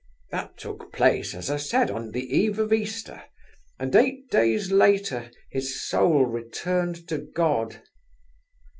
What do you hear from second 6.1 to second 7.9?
returned to God."